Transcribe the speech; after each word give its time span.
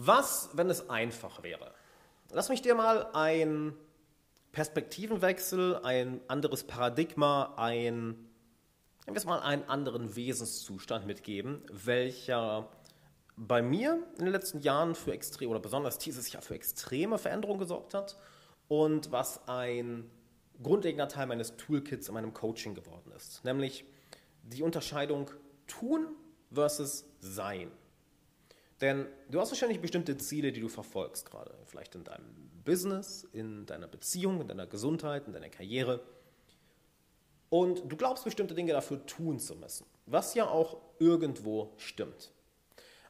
Was, 0.00 0.50
wenn 0.52 0.70
es 0.70 0.88
einfach 0.88 1.42
wäre? 1.42 1.74
Lass 2.30 2.50
mich 2.50 2.62
dir 2.62 2.76
mal 2.76 3.10
ein 3.14 3.74
Perspektivenwechsel, 4.52 5.80
ein 5.82 6.20
anderes 6.28 6.62
Paradigma, 6.62 7.54
ein, 7.56 8.14
wir 9.06 9.26
mal 9.26 9.40
einen 9.40 9.64
anderen 9.64 10.14
Wesenszustand 10.14 11.04
mitgeben, 11.04 11.62
welcher 11.72 12.68
bei 13.36 13.60
mir 13.60 14.06
in 14.18 14.26
den 14.26 14.32
letzten 14.32 14.60
Jahren 14.60 14.94
für 14.94 15.12
extrem 15.12 15.50
oder 15.50 15.58
besonders 15.58 15.98
dieses 15.98 16.30
Jahr 16.30 16.42
für 16.42 16.54
extreme 16.54 17.18
Veränderungen 17.18 17.58
gesorgt 17.58 17.92
hat 17.92 18.16
und 18.68 19.10
was 19.10 19.48
ein 19.48 20.08
grundlegender 20.62 21.08
Teil 21.08 21.26
meines 21.26 21.56
Toolkits 21.56 22.06
in 22.06 22.14
meinem 22.14 22.32
Coaching 22.32 22.76
geworden 22.76 23.10
ist, 23.16 23.44
nämlich 23.44 23.84
die 24.44 24.62
Unterscheidung 24.62 25.28
tun 25.66 26.06
versus 26.52 27.04
sein. 27.18 27.72
Denn 28.80 29.06
du 29.28 29.40
hast 29.40 29.50
wahrscheinlich 29.50 29.80
bestimmte 29.80 30.16
Ziele, 30.18 30.52
die 30.52 30.60
du 30.60 30.68
verfolgst, 30.68 31.30
gerade 31.30 31.52
vielleicht 31.64 31.94
in 31.94 32.04
deinem 32.04 32.50
Business, 32.64 33.24
in 33.32 33.66
deiner 33.66 33.88
Beziehung, 33.88 34.40
in 34.40 34.48
deiner 34.48 34.66
Gesundheit, 34.66 35.26
in 35.26 35.32
deiner 35.32 35.48
Karriere. 35.48 36.00
Und 37.50 37.90
du 37.90 37.96
glaubst 37.96 38.24
bestimmte 38.24 38.54
Dinge 38.54 38.72
dafür 38.72 39.04
tun 39.06 39.40
zu 39.40 39.56
müssen, 39.56 39.86
was 40.06 40.34
ja 40.34 40.46
auch 40.48 40.76
irgendwo 40.98 41.72
stimmt. 41.78 42.30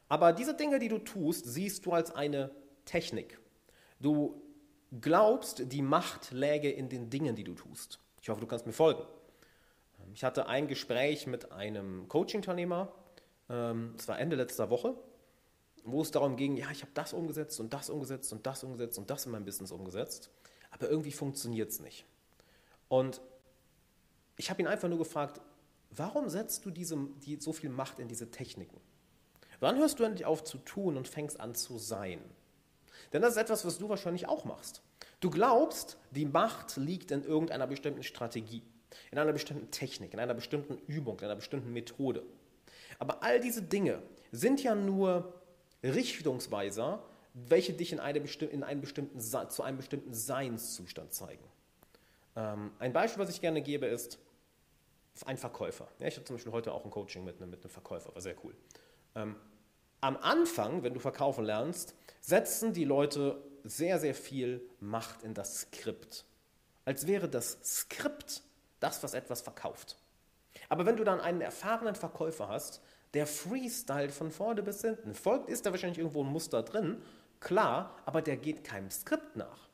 Aber 0.07 0.33
diese 0.33 0.55
Dinge, 0.55 0.79
die 0.79 0.87
du 0.87 0.97
tust, 0.97 1.45
siehst 1.45 1.85
du 1.85 1.91
als 1.91 2.15
eine 2.15 2.49
Technik. 2.85 3.39
Du 3.99 4.41
glaubst, 5.01 5.71
die 5.71 5.83
Macht 5.83 6.31
läge 6.31 6.71
in 6.71 6.89
den 6.89 7.11
Dingen, 7.11 7.35
die 7.35 7.43
du 7.43 7.53
tust. 7.53 7.99
Ich 8.21 8.29
hoffe, 8.29 8.41
du 8.41 8.47
kannst 8.47 8.65
mir 8.65 8.73
folgen. 8.73 9.03
Ich 10.13 10.23
hatte 10.23 10.47
ein 10.47 10.67
Gespräch 10.67 11.27
mit 11.27 11.51
einem 11.51 12.07
Coaching-Teilnehmer, 12.07 12.91
ähm, 13.49 13.93
es 13.97 14.07
war 14.07 14.19
Ende 14.19 14.35
letzter 14.35 14.71
Woche, 14.71 14.95
wo 15.85 16.01
es 16.01 16.11
darum 16.11 16.35
ging, 16.35 16.57
ja, 16.57 16.69
ich 16.71 16.81
habe 16.81 16.91
das 16.93 17.13
umgesetzt 17.13 17.59
und 17.59 17.73
das 17.73 17.89
umgesetzt 17.89 18.31
und 18.31 18.45
das 18.45 18.63
umgesetzt 18.63 18.97
und 18.97 19.09
das 19.09 19.25
in 19.25 19.31
meinem 19.31 19.45
Business 19.45 19.71
umgesetzt, 19.71 20.29
aber 20.71 20.89
irgendwie 20.89 21.11
funktioniert 21.11 21.69
es 21.69 21.79
nicht. 21.79 22.05
Und 22.87 23.21
ich 24.37 24.49
habe 24.49 24.61
ihn 24.61 24.67
einfach 24.67 24.89
nur 24.89 24.97
gefragt, 24.97 25.41
warum 25.91 26.29
setzt 26.29 26.65
du 26.65 26.71
diese, 26.71 26.97
die, 27.25 27.37
so 27.39 27.53
viel 27.53 27.69
Macht 27.69 27.99
in 27.99 28.07
diese 28.07 28.31
Techniken? 28.31 28.79
Wann 29.59 29.77
hörst 29.77 29.99
du 29.99 30.03
endlich 30.03 30.25
auf 30.25 30.43
zu 30.43 30.57
tun 30.59 30.95
und 30.95 31.07
fängst 31.07 31.39
an 31.39 31.55
zu 31.55 31.77
sein? 31.77 32.19
Denn 33.11 33.21
das 33.21 33.31
ist 33.31 33.37
etwas, 33.37 33.65
was 33.65 33.77
du 33.77 33.89
wahrscheinlich 33.89 34.27
auch 34.27 34.45
machst. 34.45 34.81
Du 35.19 35.29
glaubst, 35.29 35.97
die 36.11 36.25
Macht 36.25 36.77
liegt 36.77 37.11
in 37.11 37.23
irgendeiner 37.23 37.67
bestimmten 37.67 38.03
Strategie, 38.03 38.63
in 39.11 39.17
einer 39.17 39.33
bestimmten 39.33 39.71
Technik, 39.71 40.13
in 40.13 40.19
einer 40.19 40.33
bestimmten 40.33 40.77
Übung, 40.87 41.19
in 41.19 41.25
einer 41.25 41.35
bestimmten 41.35 41.73
Methode. 41.73 42.23
Aber 42.99 43.23
all 43.23 43.39
diese 43.39 43.61
Dinge 43.61 44.01
sind 44.31 44.63
ja 44.63 44.75
nur 44.75 45.38
Richtungsweiser, 45.83 47.03
welche 47.33 47.73
dich 47.73 47.93
in, 47.93 47.99
eine 47.99 48.19
in 48.19 48.63
einen 48.63 48.81
bestimmten, 48.81 49.19
zu 49.19 49.63
einem 49.63 49.77
bestimmten 49.77 50.13
Seinszustand 50.13 51.13
zeigen. 51.13 51.43
Ähm, 52.35 52.71
ein 52.79 52.93
Beispiel, 52.93 53.23
was 53.23 53.29
ich 53.29 53.41
gerne 53.41 53.61
gebe, 53.61 53.85
ist 53.85 54.19
ein 55.25 55.37
Verkäufer. 55.37 55.87
Ja, 55.99 56.07
ich 56.07 56.15
hatte 56.15 56.25
zum 56.25 56.35
Beispiel 56.35 56.51
heute 56.51 56.73
auch 56.73 56.85
ein 56.85 56.91
Coaching 56.91 57.23
mit 57.23 57.41
einem, 57.41 57.51
mit 57.51 57.61
einem 57.61 57.69
Verkäufer, 57.69 58.13
war 58.13 58.21
sehr 58.21 58.35
cool. 58.43 58.55
Ähm, 59.15 59.35
am 60.01 60.17
Anfang, 60.17 60.83
wenn 60.83 60.93
du 60.93 60.99
verkaufen 60.99 61.43
lernst, 61.43 61.93
setzen 62.21 62.73
die 62.73 62.85
Leute 62.85 63.41
sehr, 63.63 63.99
sehr 63.99 64.15
viel 64.15 64.61
Macht 64.79 65.23
in 65.23 65.33
das 65.33 65.61
Skript. 65.61 66.25
Als 66.85 67.05
wäre 67.05 67.27
das 67.27 67.59
Skript 67.63 68.41
das, 68.79 69.03
was 69.03 69.13
etwas 69.13 69.41
verkauft. 69.41 69.97
Aber 70.69 70.85
wenn 70.85 70.95
du 70.95 71.03
dann 71.03 71.19
einen 71.19 71.41
erfahrenen 71.41 71.95
Verkäufer 71.95 72.47
hast, 72.47 72.81
der 73.13 73.25
Freestyle 73.27 74.09
von 74.09 74.31
vorne 74.31 74.63
bis 74.63 74.81
hinten. 74.81 75.13
Folgt 75.13 75.49
ist 75.49 75.65
da 75.65 75.71
wahrscheinlich 75.71 75.99
irgendwo 75.99 76.23
ein 76.23 76.31
Muster 76.31 76.63
drin, 76.63 77.01
klar, 77.39 77.95
aber 78.05 78.21
der 78.21 78.37
geht 78.37 78.63
keinem 78.63 78.89
Skript 78.89 79.35
nach. 79.35 79.69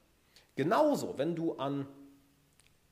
Genauso, 0.56 1.18
wenn 1.18 1.36
du 1.36 1.56
an 1.56 1.88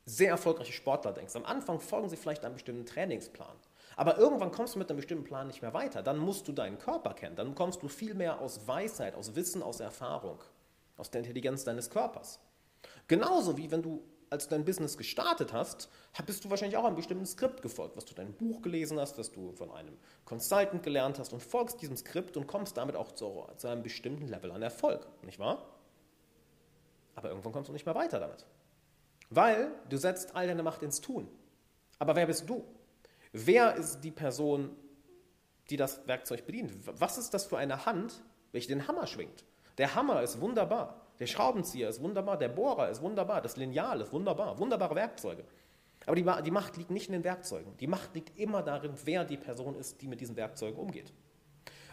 sehr 0.06 0.30
erfolgreiche 0.30 0.72
Sportler 0.72 1.12
denkst. 1.12 1.34
Am 1.34 1.46
Anfang 1.46 1.80
folgen 1.80 2.08
sie 2.08 2.16
vielleicht 2.16 2.44
einem 2.44 2.54
bestimmten 2.54 2.84
Trainingsplan. 2.84 3.56
Aber 3.96 4.18
irgendwann 4.18 4.50
kommst 4.50 4.74
du 4.74 4.78
mit 4.78 4.90
einem 4.90 4.96
bestimmten 4.96 5.24
Plan 5.24 5.46
nicht 5.46 5.62
mehr 5.62 5.72
weiter. 5.72 6.02
Dann 6.02 6.18
musst 6.18 6.46
du 6.46 6.52
deinen 6.52 6.78
Körper 6.78 7.14
kennen. 7.14 7.36
Dann 7.36 7.54
kommst 7.54 7.82
du 7.82 7.88
viel 7.88 8.14
mehr 8.14 8.40
aus 8.40 8.66
Weisheit, 8.66 9.14
aus 9.14 9.34
Wissen, 9.34 9.62
aus 9.62 9.80
Erfahrung, 9.80 10.38
aus 10.96 11.10
der 11.10 11.20
Intelligenz 11.20 11.64
deines 11.64 11.88
Körpers. 11.88 12.40
Genauso 13.06 13.56
wie 13.56 13.70
wenn 13.70 13.82
du 13.82 14.02
als 14.30 14.48
du 14.48 14.54
dein 14.54 14.64
Business 14.64 14.96
gestartet 14.96 15.52
hast, 15.52 15.88
bist 16.26 16.44
du 16.44 16.50
wahrscheinlich 16.50 16.76
auch 16.76 16.84
einem 16.84 16.96
bestimmten 16.96 17.26
Skript 17.26 17.62
gefolgt, 17.62 17.96
was 17.96 18.04
du 18.04 18.14
dein 18.14 18.32
Buch 18.32 18.62
gelesen 18.62 18.98
hast, 18.98 19.18
was 19.18 19.32
du 19.32 19.52
von 19.52 19.70
einem 19.70 19.96
Consultant 20.24 20.82
gelernt 20.82 21.18
hast 21.18 21.32
und 21.32 21.42
folgst 21.42 21.80
diesem 21.82 21.96
Skript 21.96 22.36
und 22.36 22.46
kommst 22.46 22.76
damit 22.76 22.96
auch 22.96 23.12
zu, 23.12 23.46
zu 23.56 23.68
einem 23.68 23.82
bestimmten 23.82 24.28
Level 24.28 24.50
an 24.52 24.62
Erfolg, 24.62 25.06
nicht 25.22 25.38
wahr? 25.38 25.74
Aber 27.14 27.28
irgendwann 27.28 27.52
kommst 27.52 27.68
du 27.68 27.72
nicht 27.72 27.86
mehr 27.86 27.94
weiter 27.94 28.20
damit. 28.20 28.44
Weil 29.30 29.72
du 29.88 29.96
setzt 29.96 30.34
all 30.34 30.46
deine 30.46 30.62
Macht 30.62 30.82
ins 30.82 31.00
Tun. 31.00 31.28
Aber 31.98 32.16
wer 32.16 32.26
bist 32.26 32.48
du? 32.48 32.64
Wer 33.32 33.74
ist 33.76 34.00
die 34.00 34.10
Person, 34.10 34.76
die 35.70 35.76
das 35.76 36.06
Werkzeug 36.06 36.46
bedient? 36.46 36.72
Was 37.00 37.18
ist 37.18 37.34
das 37.34 37.46
für 37.46 37.58
eine 37.58 37.86
Hand, 37.86 38.22
welche 38.52 38.68
den 38.68 38.86
Hammer 38.86 39.06
schwingt? 39.06 39.44
Der 39.78 39.94
Hammer 39.94 40.22
ist 40.22 40.40
wunderbar. 40.40 41.03
Der 41.18 41.26
Schraubenzieher 41.26 41.88
ist 41.88 42.02
wunderbar, 42.02 42.36
der 42.36 42.48
Bohrer 42.48 42.88
ist 42.88 43.00
wunderbar, 43.00 43.40
das 43.40 43.56
Lineal 43.56 44.00
ist 44.00 44.12
wunderbar, 44.12 44.58
wunderbare 44.58 44.94
Werkzeuge. 44.94 45.44
Aber 46.06 46.16
die, 46.16 46.24
die 46.44 46.50
Macht 46.50 46.76
liegt 46.76 46.90
nicht 46.90 47.06
in 47.06 47.12
den 47.12 47.24
Werkzeugen. 47.24 47.76
Die 47.78 47.86
Macht 47.86 48.14
liegt 48.14 48.38
immer 48.38 48.62
darin, 48.62 48.92
wer 49.04 49.24
die 49.24 49.36
Person 49.36 49.76
ist, 49.76 50.02
die 50.02 50.08
mit 50.08 50.20
diesen 50.20 50.36
Werkzeugen 50.36 50.78
umgeht. 50.78 51.12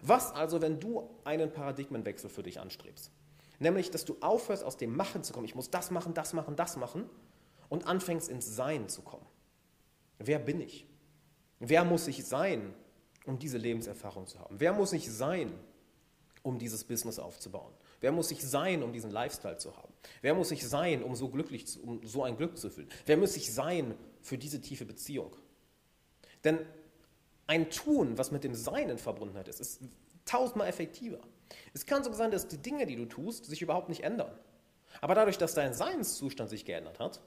Was 0.02 0.34
also, 0.34 0.62
wenn 0.62 0.80
du 0.80 1.10
einen 1.24 1.52
Paradigmenwechsel 1.52 2.30
für 2.30 2.44
dich 2.44 2.60
anstrebst? 2.60 3.12
Nämlich, 3.60 3.92
dass 3.92 4.04
du 4.06 4.18
aufhörst, 4.22 4.64
aus 4.64 4.78
dem 4.78 4.96
Machen 4.96 5.24
zu 5.24 5.34
kommen. 5.34 5.46
Ich 5.46 5.56
muss 5.56 5.70
das 5.70 5.92
machen, 5.92 6.16
das 6.16 6.34
machen, 6.34 6.56
das 6.56 6.76
machen 6.76 7.08
und 7.70 7.86
anfängst 7.86 8.28
ins 8.28 8.56
Sein 8.56 8.90
zu 8.90 9.04
kommen. 9.04 9.26
Wer 10.18 10.40
bin 10.40 10.60
ich? 10.60 10.88
Wer 11.60 11.86
muss 11.86 12.08
ich 12.08 12.26
sein, 12.26 12.74
um 13.26 13.38
diese 13.38 13.60
Lebenserfahrung 13.60 14.26
zu 14.26 14.40
haben? 14.40 14.60
Wer 14.60 14.74
muss 14.74 14.94
ich 14.94 15.12
sein, 15.12 15.54
um 16.42 16.58
dieses 16.58 16.84
Business 16.84 17.20
aufzubauen? 17.20 17.72
Wer 18.02 18.12
muss 18.12 18.32
ich 18.32 18.44
sein, 18.44 18.82
um 18.84 18.92
diesen 18.92 19.12
Lifestyle 19.12 19.58
zu 19.58 19.78
haben? 19.78 19.94
Wer 20.22 20.34
muss 20.34 20.52
ich 20.52 20.68
sein, 20.68 21.04
um 21.04 21.16
so 21.16 21.30
glücklich, 21.30 21.68
zu, 21.68 21.82
um 21.84 22.06
so 22.06 22.24
ein 22.24 22.36
Glück 22.36 22.58
zu 22.58 22.70
fühlen? 22.70 22.90
Wer 23.06 23.16
muss 23.16 23.38
ich 23.38 23.54
sein 23.54 23.96
für 24.22 24.38
diese 24.38 24.60
tiefe 24.60 24.86
Beziehung? 24.86 25.36
Denn 26.44 26.60
ein 27.46 27.70
Tun, 27.70 28.18
was 28.18 28.32
mit 28.32 28.44
dem 28.44 28.56
Sein 28.56 28.90
in 28.90 28.98
Verbundenheit 28.98 29.48
ist, 29.48 29.62
ist 29.62 29.82
tausendmal 30.26 30.68
effektiver. 30.68 31.20
Es 31.74 31.86
kann 31.86 32.04
sogar 32.04 32.18
sein, 32.18 32.32
dass 32.32 32.48
die 32.48 32.58
Dinge, 32.58 32.88
die 32.88 32.96
du 32.96 33.06
tust, 33.06 33.46
sich 33.46 33.62
überhaupt 33.62 33.90
nicht 33.90 34.04
ändern. 34.04 34.32
Aber 35.00 35.14
dadurch, 35.14 35.38
dass 35.38 35.54
dein 35.54 35.74
Seinszustand 35.74 36.50
sich 36.50 36.66
geändert 36.66 37.00
hat, 37.00 37.22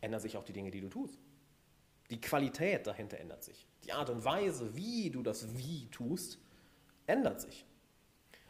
ändern 0.00 0.20
sich 0.20 0.36
auch 0.36 0.44
die 0.44 0.52
Dinge, 0.52 0.72
die 0.72 0.80
du 0.80 0.88
tust. 0.88 1.18
Die 2.10 2.20
Qualität 2.20 2.86
dahinter 2.86 3.18
ändert 3.18 3.44
sich. 3.44 3.66
Die 3.84 3.92
Art 3.92 4.10
und 4.10 4.24
Weise, 4.24 4.74
wie 4.76 5.10
du 5.10 5.22
das 5.22 5.56
Wie 5.56 5.88
tust, 5.90 6.38
ändert 7.06 7.40
sich. 7.40 7.64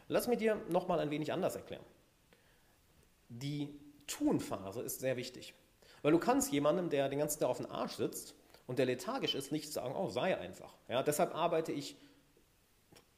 Lass 0.09 0.29
mich 0.29 0.39
dir 0.39 0.61
nochmal 0.69 1.01
ein 1.01 1.11
wenig 1.11 1.33
anders 1.33 1.57
erklären. 1.57 1.85
Die 3.29 3.75
Tun-Phase 4.07 4.83
ist 4.83 5.01
sehr 5.01 5.17
wichtig. 5.17 5.55
Weil 6.03 6.13
du 6.13 6.19
kannst 6.19 6.53
jemandem, 6.53 6.91
der 6.91 7.09
den 7.09 7.19
ganzen 7.19 7.41
Tag 7.41 7.49
auf 7.49 7.57
dem 7.57 7.71
Arsch 7.71 7.95
sitzt 7.95 8.35
und 8.67 8.79
der 8.79 8.87
lethargisch 8.87 9.35
ist, 9.35 9.51
nicht 9.53 9.73
sagen, 9.73 9.95
oh, 9.97 10.09
sei 10.09 10.37
einfach. 10.39 10.75
Ja, 10.89 11.03
deshalb 11.03 11.35
arbeite 11.35 11.73
ich 11.73 11.97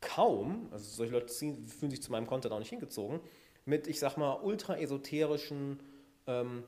kaum, 0.01 0.69
also 0.71 0.85
solche 0.85 1.13
Leute 1.13 1.33
fühlen 1.33 1.91
sich 1.91 2.03
zu 2.03 2.13
meinem 2.13 2.27
Content 2.27 2.53
auch 2.55 2.59
nicht 2.59 2.71
hingezogen, 2.71 3.21
mit, 3.65 3.87
ich 3.87 3.99
sag 3.99 4.17
mal, 4.17 4.35
ultra-esoterischen 4.35 5.83
ähm, 6.27 6.65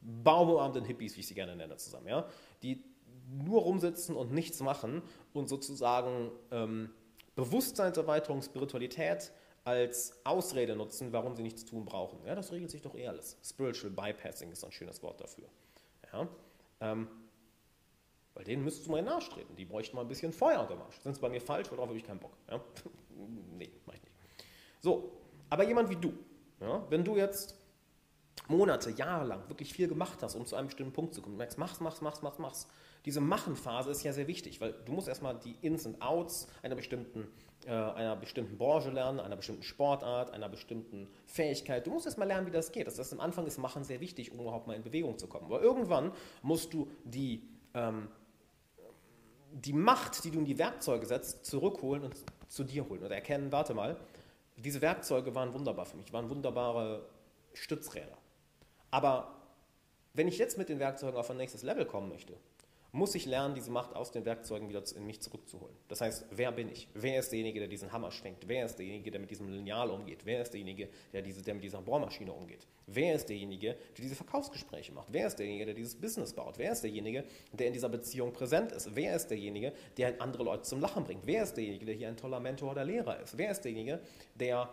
baumarmenden 0.00 0.84
Hippies, 0.84 1.16
wie 1.16 1.20
ich 1.20 1.26
sie 1.26 1.34
gerne 1.34 1.56
nenne, 1.56 1.76
zusammen, 1.76 2.08
ja, 2.08 2.26
die 2.62 2.82
nur 3.28 3.62
rumsitzen 3.62 4.16
und 4.16 4.32
nichts 4.32 4.60
machen 4.60 5.02
und 5.32 5.48
sozusagen 5.48 6.30
ähm, 6.50 6.90
Bewusstseinserweiterung, 7.34 8.42
Spiritualität 8.42 9.32
als 9.64 10.20
Ausrede 10.24 10.74
nutzen, 10.76 11.12
warum 11.12 11.36
sie 11.36 11.42
nichts 11.42 11.64
tun 11.64 11.84
brauchen. 11.84 12.18
Ja, 12.26 12.34
das 12.34 12.52
regelt 12.52 12.70
sich 12.70 12.82
doch 12.82 12.94
eh 12.94 13.06
alles. 13.06 13.36
Spiritual 13.44 13.90
Bypassing 13.92 14.50
ist 14.50 14.64
ein 14.64 14.72
schönes 14.72 15.02
Wort 15.02 15.20
dafür. 15.20 15.48
Ja, 16.12 16.28
ähm, 16.80 17.08
weil 18.34 18.44
denen 18.44 18.64
müsstest 18.64 18.86
du 18.86 18.90
mal 18.90 19.02
nachstreben. 19.02 19.54
Die 19.56 19.64
bräuchten 19.64 19.94
mal 19.96 20.02
ein 20.02 20.08
bisschen 20.08 20.32
Feuer 20.32 20.60
unter 20.60 20.76
Marsch. 20.76 20.98
Sind 21.00 21.12
es 21.12 21.18
bei 21.18 21.28
mir 21.28 21.40
falsch, 21.40 21.68
darauf 21.68 21.88
habe 21.88 21.96
ich 21.96 22.04
keinen 22.04 22.20
Bock. 22.20 22.36
Ja? 22.50 22.60
nee, 23.56 23.70
mach 23.86 23.94
ich 23.94 24.02
nicht. 24.02 24.14
So, 24.80 25.12
aber 25.48 25.64
jemand 25.64 25.90
wie 25.90 25.96
du, 25.96 26.12
ja, 26.60 26.84
wenn 26.90 27.04
du 27.04 27.16
jetzt 27.16 27.54
Monate, 28.48 28.90
Jahre 28.90 29.26
lang 29.26 29.48
wirklich 29.48 29.72
viel 29.72 29.86
gemacht 29.86 30.22
hast, 30.22 30.34
um 30.34 30.46
zu 30.46 30.56
einem 30.56 30.66
bestimmten 30.66 30.92
Punkt 30.92 31.14
zu 31.14 31.22
kommen, 31.22 31.34
du 31.34 31.38
merkst, 31.38 31.58
machst, 31.58 31.80
machst, 31.80 32.02
machst, 32.02 32.22
machst, 32.22 32.38
machst, 32.38 32.68
diese 33.04 33.20
Machenphase 33.20 33.90
ist 33.90 34.02
ja 34.04 34.12
sehr 34.12 34.28
wichtig, 34.28 34.60
weil 34.60 34.74
du 34.84 34.92
musst 34.92 35.08
erstmal 35.08 35.36
die 35.38 35.56
Ins 35.60 35.86
und 35.86 36.00
Outs 36.00 36.46
einer 36.62 36.76
bestimmten, 36.76 37.26
äh, 37.66 37.70
einer 37.70 38.14
bestimmten 38.14 38.56
Branche 38.58 38.90
lernen, 38.90 39.18
einer 39.18 39.34
bestimmten 39.36 39.64
Sportart, 39.64 40.30
einer 40.30 40.48
bestimmten 40.48 41.08
Fähigkeit. 41.26 41.86
Du 41.86 41.90
musst 41.90 42.06
erstmal 42.06 42.28
lernen, 42.28 42.46
wie 42.46 42.52
das 42.52 42.70
geht. 42.70 42.86
Das 42.86 42.98
heißt, 42.98 43.12
am 43.12 43.20
Anfang 43.20 43.46
ist 43.46 43.58
Machen 43.58 43.82
sehr 43.82 44.00
wichtig, 44.00 44.30
um 44.30 44.40
überhaupt 44.40 44.68
mal 44.68 44.74
in 44.74 44.82
Bewegung 44.82 45.18
zu 45.18 45.26
kommen. 45.26 45.46
Aber 45.46 45.60
irgendwann 45.60 46.12
musst 46.42 46.72
du 46.72 46.88
die, 47.02 47.42
ähm, 47.74 48.08
die 49.52 49.72
Macht, 49.72 50.24
die 50.24 50.30
du 50.30 50.38
in 50.38 50.44
die 50.44 50.58
Werkzeuge 50.58 51.04
setzt, 51.04 51.44
zurückholen 51.44 52.04
und 52.04 52.14
zu 52.48 52.62
dir 52.62 52.88
holen. 52.88 53.02
Oder 53.02 53.16
erkennen, 53.16 53.50
warte 53.50 53.74
mal, 53.74 53.96
Diese 54.56 54.80
Werkzeuge 54.80 55.34
waren 55.34 55.52
wunderbar 55.54 55.86
für 55.86 55.96
mich, 55.96 56.12
waren 56.12 56.28
wunderbare 56.30 57.04
Stützräder. 57.54 58.16
Aber 58.90 59.34
wenn 60.14 60.28
ich 60.28 60.38
jetzt 60.38 60.58
mit 60.58 60.68
den 60.68 60.78
Werkzeugen 60.78 61.18
auf 61.18 61.30
ein 61.30 61.38
nächstes 61.38 61.62
Level 61.62 61.86
kommen 61.86 62.10
möchte, 62.10 62.34
muss 62.94 63.14
ich 63.14 63.24
lernen, 63.24 63.54
diese 63.54 63.70
Macht 63.70 63.96
aus 63.96 64.12
den 64.12 64.26
Werkzeugen 64.26 64.68
wieder 64.68 64.82
in 64.94 65.06
mich 65.06 65.22
zurückzuholen. 65.22 65.74
Das 65.88 66.02
heißt, 66.02 66.26
wer 66.30 66.52
bin 66.52 66.68
ich? 66.68 66.88
Wer 66.92 67.20
ist 67.20 67.32
derjenige, 67.32 67.58
der 67.58 67.68
diesen 67.68 67.90
Hammer 67.90 68.10
schwenkt? 68.10 68.46
Wer 68.46 68.66
ist 68.66 68.76
derjenige, 68.76 69.10
der 69.10 69.18
mit 69.18 69.30
diesem 69.30 69.48
Lineal 69.48 69.88
umgeht? 69.88 70.26
Wer 70.26 70.42
ist 70.42 70.50
derjenige, 70.50 70.90
der, 71.10 71.22
diese, 71.22 71.40
der 71.40 71.54
mit 71.54 71.64
dieser 71.64 71.80
Bohrmaschine 71.80 72.30
umgeht? 72.30 72.66
Wer 72.86 73.14
ist 73.14 73.30
derjenige, 73.30 73.76
der 73.96 74.04
diese 74.04 74.14
Verkaufsgespräche 74.14 74.92
macht? 74.92 75.08
Wer 75.10 75.26
ist 75.26 75.38
derjenige, 75.38 75.64
der 75.64 75.74
dieses 75.74 75.98
Business 75.98 76.34
baut? 76.34 76.58
Wer 76.58 76.72
ist 76.72 76.82
derjenige, 76.82 77.24
der 77.52 77.68
in 77.68 77.72
dieser 77.72 77.88
Beziehung 77.88 78.34
präsent 78.34 78.72
ist? 78.72 78.94
Wer 78.94 79.16
ist 79.16 79.28
derjenige, 79.28 79.72
der 79.96 80.20
andere 80.20 80.44
Leute 80.44 80.64
zum 80.64 80.80
Lachen 80.80 81.04
bringt? 81.04 81.26
Wer 81.26 81.44
ist 81.44 81.54
derjenige, 81.54 81.86
der 81.86 81.94
hier 81.94 82.08
ein 82.08 82.18
toller 82.18 82.40
Mentor 82.40 82.72
oder 82.72 82.84
Lehrer 82.84 83.18
ist? 83.20 83.38
Wer 83.38 83.52
ist 83.52 83.62
derjenige, 83.62 84.02
der 84.34 84.68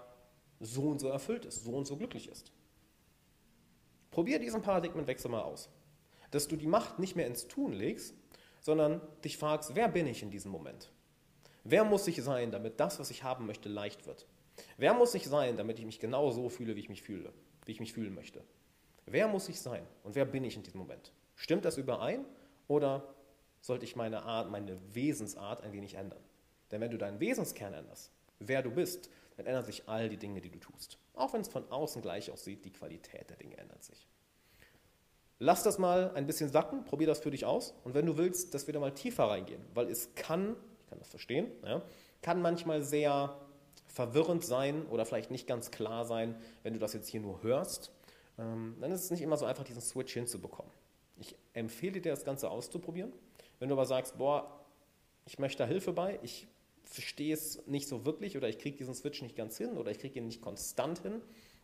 so 0.60 0.89
und 0.89 1.00
so 1.00 1.07
erfüllt 1.07 1.45
ist, 1.45 1.63
so 1.63 1.71
und 1.71 1.88
so 1.88 1.95
glücklich 1.95 2.27
ist? 2.27 2.51
Probier 4.12 4.39
diesen 4.39 4.62
Paradigmenwechsel 4.62 5.31
mal 5.31 5.44
aus. 5.44 5.69
Dass 6.31 6.47
du 6.47 6.55
die 6.55 6.67
Macht 6.67 6.99
nicht 6.99 7.15
mehr 7.15 7.27
ins 7.27 7.47
Tun 7.47 7.73
legst, 7.73 8.13
sondern 8.61 9.01
dich 9.23 9.37
fragst, 9.37 9.75
wer 9.75 9.87
bin 9.87 10.07
ich 10.07 10.21
in 10.23 10.31
diesem 10.31 10.51
Moment? 10.51 10.91
Wer 11.63 11.83
muss 11.83 12.07
ich 12.07 12.21
sein, 12.21 12.51
damit 12.51 12.79
das, 12.79 12.99
was 12.99 13.11
ich 13.11 13.23
haben 13.23 13.45
möchte, 13.45 13.69
leicht 13.69 14.05
wird? 14.05 14.27
Wer 14.77 14.93
muss 14.93 15.13
ich 15.13 15.27
sein, 15.27 15.57
damit 15.57 15.79
ich 15.79 15.85
mich 15.85 15.99
genau 15.99 16.31
so 16.31 16.49
fühle, 16.49 16.75
wie 16.75 16.81
ich 16.81 16.89
mich 16.89 17.01
fühle, 17.01 17.33
wie 17.65 17.71
ich 17.71 17.79
mich 17.79 17.93
fühlen 17.93 18.13
möchte? 18.13 18.43
Wer 19.05 19.27
muss 19.27 19.49
ich 19.49 19.59
sein 19.59 19.85
und 20.03 20.15
wer 20.15 20.25
bin 20.25 20.43
ich 20.43 20.55
in 20.55 20.63
diesem 20.63 20.79
Moment? 20.79 21.11
Stimmt 21.35 21.65
das 21.65 21.77
überein 21.77 22.25
oder 22.67 23.13
sollte 23.61 23.85
ich 23.85 23.95
meine 23.95 24.23
Art, 24.23 24.51
meine 24.51 24.77
Wesensart 24.93 25.63
ein 25.63 25.71
wenig 25.71 25.95
ändern? 25.95 26.23
Denn 26.71 26.81
wenn 26.81 26.91
du 26.91 26.97
deinen 26.97 27.19
Wesenskern 27.19 27.73
änderst, 27.73 28.11
wer 28.39 28.61
du 28.61 28.71
bist, 28.71 29.09
dann 29.37 29.45
ändern 29.45 29.65
sich 29.65 29.87
all 29.87 30.09
die 30.09 30.17
Dinge, 30.17 30.41
die 30.41 30.49
du 30.49 30.59
tust. 30.59 30.97
Auch 31.13 31.33
wenn 31.33 31.41
es 31.41 31.47
von 31.47 31.69
außen 31.71 32.01
gleich 32.01 32.29
aussieht, 32.29 32.65
die 32.65 32.71
Qualität 32.71 33.29
der 33.29 33.37
Dinge 33.37 33.57
ändert 33.57 33.83
sich. 33.83 34.07
Lass 35.39 35.63
das 35.63 35.77
mal 35.77 36.12
ein 36.15 36.27
bisschen 36.27 36.50
sacken, 36.50 36.83
probier 36.83 37.07
das 37.07 37.19
für 37.19 37.31
dich 37.31 37.45
aus. 37.45 37.74
Und 37.86 37.94
wenn 37.94 38.06
du 38.06 38.18
willst, 38.18 38.53
dass 38.53 38.68
wir 38.68 38.74
da 38.74 38.80
mal 38.81 38.94
tiefer 38.94 39.24
reingehen, 39.25 39.62
weil 39.74 39.89
es 39.89 40.13
kann, 40.15 40.57
ich 40.81 40.89
kann 40.89 41.00
das 41.00 41.07
verstehen, 41.07 41.50
ja, 41.63 41.81
kann 42.21 42.41
manchmal 42.41 42.83
sehr 42.83 43.39
verwirrend 43.88 44.44
sein 44.44 44.86
oder 44.88 45.06
vielleicht 45.06 45.31
nicht 45.31 45.47
ganz 45.47 45.71
klar 45.71 46.06
sein, 46.06 46.36
wenn 46.63 46.74
du 46.74 46.80
das 46.80 46.94
jetzt 46.94 47.07
hier 47.07 47.21
nur 47.21 47.41
hörst. 47.41 47.91
Ähm, 48.38 48.75
dann 48.81 48.91
ist 48.91 49.06
es 49.06 49.12
nicht 49.12 49.21
immer 49.21 49.38
so 49.38 49.45
einfach, 49.45 49.63
diesen 49.63 49.81
Switch 49.81 50.13
hinzubekommen. 50.13 50.71
Ich 51.18 51.36
empfehle 51.53 52.01
dir, 52.01 52.12
das 52.12 52.25
Ganze 52.25 52.50
auszuprobieren. 52.50 53.13
Wenn 53.59 53.69
du 53.69 53.75
aber 53.75 53.85
sagst, 53.85 54.18
boah, 54.18 54.65
ich 55.25 55.39
möchte 55.39 55.63
da 55.63 55.68
Hilfe 55.68 55.94
bei, 55.94 56.19
ich 56.21 56.47
verstehe 56.83 57.33
es 57.33 57.65
nicht 57.68 57.88
so 57.88 58.06
wirklich 58.06 58.35
oder 58.35 58.50
ich 58.50 58.57
kriege 58.57 58.77
diesen 58.77 58.94
Switch 58.94 59.21
nicht 59.21 59.35
ganz 59.35 59.57
hin 59.57 59.77
oder 59.77 59.92
ich 59.92 60.00
kriege 60.00 60.19
ihn 60.19 60.25
nicht 60.25 60.42
konstant 60.42 61.00
hin, 61.00 61.21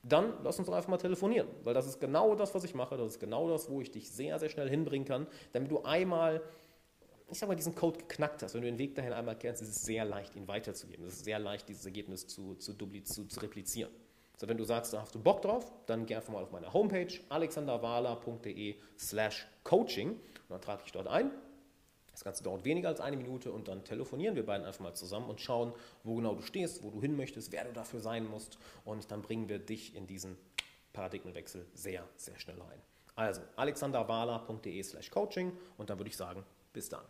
dann 0.07 0.33
lass 0.43 0.59
uns 0.59 0.67
doch 0.67 0.75
einfach 0.75 0.89
mal 0.89 0.97
telefonieren, 0.97 1.47
weil 1.63 1.73
das 1.73 1.87
ist 1.87 1.99
genau 1.99 2.35
das, 2.35 2.53
was 2.53 2.63
ich 2.63 2.75
mache, 2.75 2.95
das 2.95 3.13
ist 3.13 3.19
genau 3.19 3.49
das, 3.49 3.69
wo 3.69 3.81
ich 3.81 3.91
dich 3.91 4.09
sehr, 4.09 4.37
sehr 4.39 4.49
schnell 4.49 4.69
hinbringen 4.69 5.07
kann, 5.07 5.27
damit 5.53 5.71
du 5.71 5.81
einmal, 5.83 6.41
ich 7.29 7.39
sag 7.39 7.49
mal, 7.49 7.55
diesen 7.55 7.73
Code 7.73 7.99
geknackt 7.99 8.43
hast. 8.43 8.53
Wenn 8.53 8.61
du 8.61 8.67
den 8.67 8.77
Weg 8.77 8.95
dahin 8.95 9.13
einmal 9.13 9.37
kennst, 9.37 9.61
ist 9.61 9.69
es 9.69 9.81
sehr 9.81 10.05
leicht, 10.05 10.35
ihn 10.35 10.47
weiterzugeben. 10.47 11.05
Es 11.05 11.15
ist 11.15 11.25
sehr 11.25 11.39
leicht, 11.39 11.67
dieses 11.67 11.85
Ergebnis 11.85 12.27
zu, 12.27 12.55
zu, 12.55 12.75
zu, 12.75 13.25
zu 13.25 13.39
replizieren. 13.39 13.91
So, 14.37 14.47
wenn 14.47 14.57
du 14.57 14.63
sagst, 14.63 14.93
da 14.93 15.01
hast 15.01 15.15
du 15.15 15.19
Bock 15.19 15.41
drauf, 15.41 15.71
dann 15.85 16.05
geh 16.05 16.15
einfach 16.15 16.33
mal 16.33 16.43
auf 16.43 16.51
meine 16.51 16.71
Homepage 16.71 17.07
alexanderwala.de 17.29 18.75
slash 18.97 19.47
coaching 19.63 20.19
dann 20.49 20.61
trage 20.61 20.83
ich 20.85 20.91
dort 20.91 21.07
ein 21.07 21.31
das 22.15 22.23
Ganze 22.23 22.43
dauert 22.43 22.63
weniger 22.63 22.87
als 22.87 23.01
eine 23.01 23.17
Minute 23.17 23.51
und 23.51 23.67
dann 23.67 23.83
telefonieren 23.83 24.37
wir 24.37 24.45
beiden 24.45 24.65
einfach 24.65 24.79
mal 24.79 24.93
zusammen 24.93 25.29
und 25.29 25.41
schauen, 25.41 25.73
wo 26.03 26.15
genau 26.15 26.33
du 26.33 26.41
stehst, 26.41 26.81
wo 26.81 26.89
du 26.89 27.01
hin 27.01 27.17
möchtest, 27.17 27.51
wer 27.51 27.65
du 27.65 27.73
dafür 27.73 27.99
sein 27.99 28.25
musst 28.25 28.57
und 28.85 29.11
dann 29.11 29.21
bringen 29.21 29.49
wir 29.49 29.59
dich 29.59 29.95
in 29.95 30.07
diesen 30.07 30.37
Paradigmenwechsel 30.93 31.65
sehr, 31.73 32.07
sehr 32.15 32.39
schnell 32.39 32.61
rein. 32.61 32.81
Also 33.15 33.41
alexanderwala.de 33.57 34.81
slash 34.81 35.11
coaching 35.11 35.51
und 35.77 35.89
dann 35.89 35.99
würde 35.99 36.09
ich 36.09 36.15
sagen, 36.15 36.45
bis 36.71 36.87
dann. 36.87 37.03